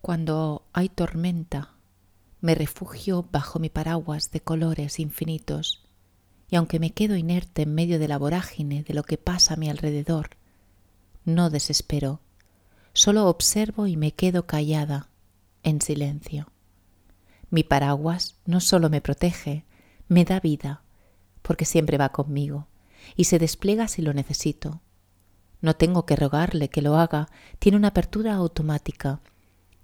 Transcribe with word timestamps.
Cuando 0.00 0.66
hay 0.72 0.88
tormenta, 0.88 1.74
me 2.40 2.54
refugio 2.54 3.26
bajo 3.30 3.58
mi 3.58 3.68
paraguas 3.68 4.30
de 4.30 4.40
colores 4.40 4.98
infinitos, 4.98 5.84
y 6.48 6.56
aunque 6.56 6.78
me 6.80 6.92
quedo 6.92 7.16
inerte 7.16 7.62
en 7.62 7.74
medio 7.74 7.98
de 7.98 8.08
la 8.08 8.16
vorágine 8.16 8.82
de 8.82 8.94
lo 8.94 9.02
que 9.02 9.18
pasa 9.18 9.54
a 9.54 9.56
mi 9.58 9.68
alrededor, 9.68 10.30
no 11.26 11.50
desespero, 11.50 12.20
solo 12.94 13.26
observo 13.26 13.86
y 13.86 13.98
me 13.98 14.12
quedo 14.12 14.46
callada, 14.46 15.10
en 15.62 15.82
silencio. 15.82 16.50
Mi 17.50 17.62
paraguas 17.62 18.36
no 18.46 18.60
solo 18.60 18.88
me 18.88 19.02
protege, 19.02 19.66
me 20.08 20.24
da 20.24 20.40
vida, 20.40 20.82
porque 21.42 21.66
siempre 21.66 21.98
va 21.98 22.08
conmigo, 22.08 22.68
y 23.16 23.24
se 23.24 23.38
despliega 23.38 23.86
si 23.86 24.00
lo 24.00 24.14
necesito. 24.14 24.80
No 25.60 25.76
tengo 25.76 26.06
que 26.06 26.16
rogarle 26.16 26.70
que 26.70 26.80
lo 26.80 26.96
haga, 26.96 27.28
tiene 27.58 27.76
una 27.76 27.88
apertura 27.88 28.32
automática 28.32 29.20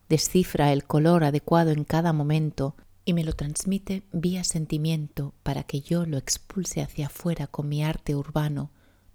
descifra 0.08 0.72
el 0.72 0.84
color 0.84 1.24
adecuado 1.24 1.70
en 1.70 1.84
cada 1.84 2.12
momento 2.12 2.76
y 3.04 3.12
me 3.12 3.24
lo 3.24 3.32
transmite 3.32 4.02
vía 4.12 4.44
sentimiento 4.44 5.34
para 5.42 5.62
que 5.62 5.80
yo 5.80 6.06
lo 6.06 6.18
expulse 6.18 6.82
hacia 6.82 7.06
afuera 7.06 7.46
con 7.46 7.68
mi 7.68 7.84
arte 7.84 8.14
urbano, 8.14 8.72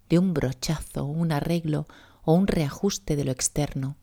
de 0.08 0.18
un 0.18 0.34
brochazo, 0.34 1.04
un 1.04 1.32
arreglo 1.32 1.86
o 2.24 2.34
un 2.34 2.46
reajuste 2.46 3.16
de 3.16 3.24
lo 3.24 3.32
externo. 3.32 3.96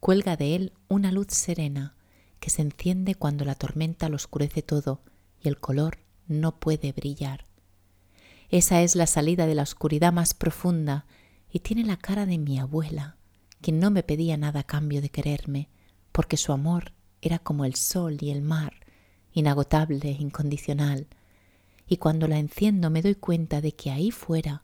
Cuelga 0.00 0.36
de 0.36 0.56
él 0.56 0.72
una 0.88 1.12
luz 1.12 1.28
serena 1.30 1.94
que 2.40 2.50
se 2.50 2.62
enciende 2.62 3.14
cuando 3.14 3.44
la 3.44 3.54
tormenta 3.54 4.08
lo 4.08 4.16
oscurece 4.16 4.62
todo 4.62 5.00
y 5.40 5.48
el 5.48 5.58
color 5.58 5.98
no 6.26 6.58
puede 6.58 6.92
brillar. 6.92 7.46
Esa 8.48 8.82
es 8.82 8.96
la 8.96 9.06
salida 9.06 9.46
de 9.46 9.54
la 9.54 9.62
oscuridad 9.62 10.12
más 10.12 10.34
profunda 10.34 11.06
y 11.50 11.60
tiene 11.60 11.84
la 11.84 11.96
cara 11.96 12.26
de 12.26 12.38
mi 12.38 12.58
abuela, 12.58 13.16
quien 13.62 13.78
no 13.78 13.90
me 13.90 14.02
pedía 14.02 14.36
nada 14.36 14.60
a 14.60 14.64
cambio 14.64 15.00
de 15.00 15.08
quererme, 15.08 15.68
porque 16.10 16.36
su 16.36 16.52
amor 16.52 16.92
era 17.22 17.38
como 17.38 17.64
el 17.64 17.76
sol 17.76 18.18
y 18.20 18.30
el 18.30 18.42
mar, 18.42 18.74
inagotable, 19.32 20.10
incondicional, 20.10 21.06
y 21.86 21.96
cuando 21.96 22.28
la 22.28 22.38
enciendo 22.38 22.90
me 22.90 23.02
doy 23.02 23.14
cuenta 23.14 23.60
de 23.60 23.72
que 23.72 23.90
ahí 23.90 24.10
fuera, 24.10 24.62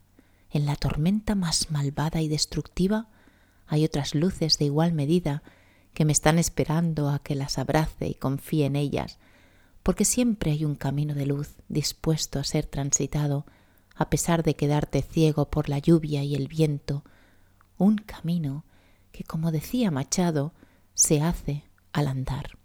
en 0.51 0.65
la 0.65 0.75
tormenta 0.75 1.35
más 1.35 1.71
malvada 1.71 2.21
y 2.21 2.27
destructiva, 2.27 3.07
hay 3.67 3.85
otras 3.85 4.15
luces 4.15 4.57
de 4.57 4.65
igual 4.65 4.93
medida 4.93 5.43
que 5.93 6.05
me 6.05 6.11
están 6.11 6.39
esperando 6.39 7.09
a 7.09 7.19
que 7.19 7.35
las 7.35 7.57
abrace 7.57 8.07
y 8.07 8.13
confíe 8.15 8.65
en 8.65 8.75
ellas, 8.75 9.19
porque 9.83 10.05
siempre 10.05 10.51
hay 10.51 10.65
un 10.65 10.75
camino 10.75 11.13
de 11.13 11.25
luz 11.25 11.55
dispuesto 11.67 12.39
a 12.39 12.43
ser 12.43 12.65
transitado, 12.65 13.45
a 13.95 14.09
pesar 14.09 14.43
de 14.43 14.55
quedarte 14.55 15.01
ciego 15.01 15.49
por 15.49 15.69
la 15.69 15.79
lluvia 15.79 16.23
y 16.23 16.35
el 16.35 16.47
viento, 16.47 17.03
un 17.77 17.97
camino 17.97 18.65
que, 19.11 19.23
como 19.23 19.51
decía 19.51 19.91
Machado, 19.91 20.53
se 20.93 21.21
hace 21.21 21.63
al 21.93 22.07
andar. 22.07 22.58